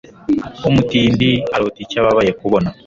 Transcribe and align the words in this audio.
Umutindi 0.69 1.29
arota 1.55 1.79
icyo 1.83 1.97
ababaye 2.01 2.31
kubona 2.39 2.69